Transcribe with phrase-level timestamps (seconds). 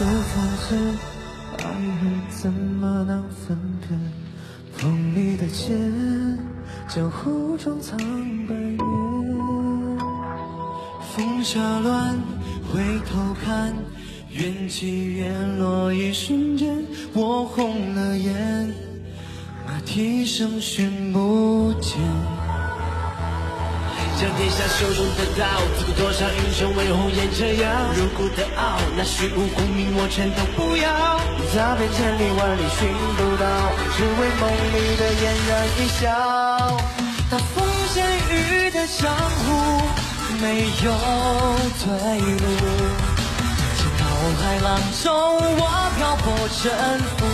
[0.00, 0.32] 的才
[0.66, 0.74] 知
[1.58, 1.64] 爱
[2.00, 4.00] 恨怎么能分辨？
[4.72, 5.78] 锋利的剑，
[6.88, 7.98] 江湖中藏
[8.46, 8.78] 百年。
[11.14, 12.18] 风沙乱，
[12.72, 13.74] 回头看，
[14.30, 16.82] 缘起缘落一瞬间，
[17.12, 18.72] 我红了眼，
[19.66, 22.39] 马蹄声讯不见。
[24.20, 25.46] 将天下手中的刀，
[25.78, 27.64] 自古多少英雄为红颜折腰。
[27.96, 30.92] 入骨的傲，那虚无功名我全都不要。
[31.56, 34.44] 踏遍千里万里寻不到，只为梦
[34.76, 36.04] 里的嫣然一笑。
[37.30, 39.88] 大风险雨的江湖，
[40.38, 40.92] 没有
[41.80, 41.88] 退
[42.20, 42.44] 路。
[43.80, 44.04] 惊涛
[44.36, 44.68] 骇浪
[45.02, 45.08] 中，
[45.56, 45.64] 我
[45.96, 46.28] 漂泊
[46.60, 46.60] 沉
[47.16, 47.24] 浮。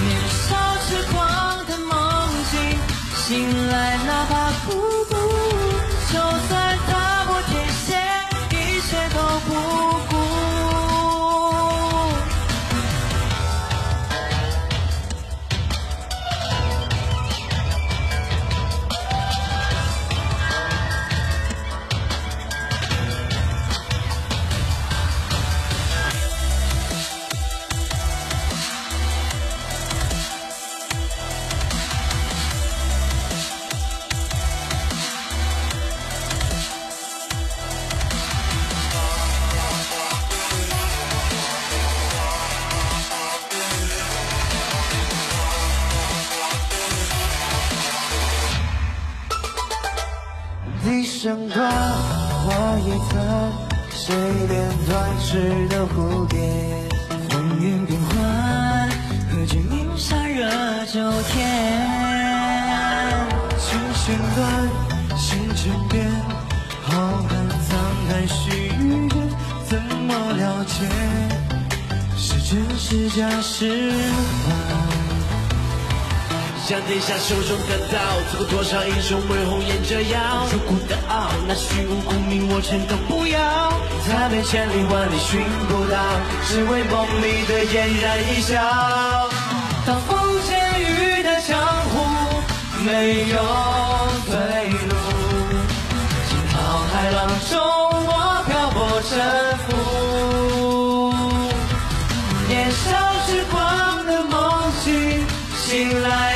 [0.00, 0.08] 年
[0.48, 0.56] 少
[0.88, 1.20] 痴狂
[1.66, 1.92] 的梦
[2.50, 2.56] 境，
[3.14, 3.98] 醒来
[51.22, 53.52] 声断，花叶残，
[53.92, 54.12] 谁
[54.48, 54.52] 怜
[54.88, 56.36] 断翅的蝴蝶？
[57.30, 58.90] 风云变幻，
[59.30, 60.50] 何惧明沙热
[60.86, 60.98] 九
[61.28, 61.40] 天？
[63.56, 64.68] 情弦断，
[65.16, 66.10] 星辰变，
[66.82, 66.90] 浩
[67.28, 67.30] 瀚
[67.68, 67.70] 沧
[68.08, 69.12] 海须臾，
[69.68, 70.88] 怎么了解？
[72.16, 73.92] 是真是假是
[74.44, 74.81] 幻？
[76.72, 77.98] 将天下手中的刀，
[78.30, 80.46] 自古多少英雄为红颜折腰。
[80.50, 83.38] 入骨的傲，那虚无功名我全都不要。
[84.08, 86.00] 再没千里万里寻不到，
[86.48, 88.56] 只为梦里的嫣然一笑。
[89.84, 90.16] 当风
[90.48, 91.60] 见雨的江
[91.92, 92.40] 湖
[92.80, 93.36] 没有
[94.24, 94.32] 退
[94.88, 94.96] 路，
[96.24, 96.56] 惊涛
[96.88, 97.60] 骇浪中
[98.08, 98.10] 我
[98.48, 99.12] 漂泊沉
[99.68, 101.12] 浮。
[102.48, 103.60] 年少时光
[104.06, 105.22] 的梦境，
[105.54, 106.31] 醒来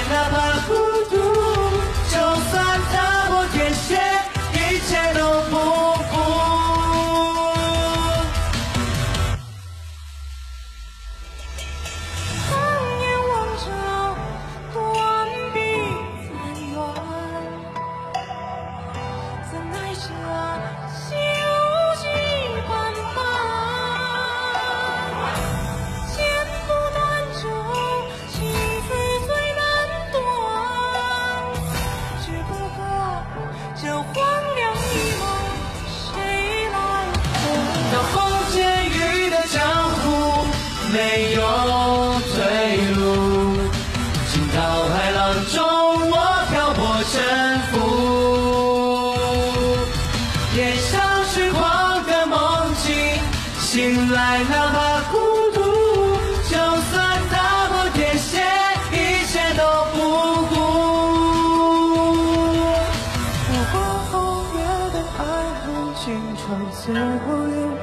[19.99, 20.86] 怎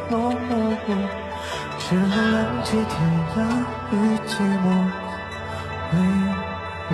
[0.10, 0.50] 我活
[0.86, 0.88] 过，
[1.80, 2.94] 只好浪迹天
[3.36, 3.38] 涯
[3.92, 3.94] 与
[4.28, 4.32] 寂
[4.64, 4.66] 寞
[5.92, 5.96] 为
[6.92, 6.94] 伍。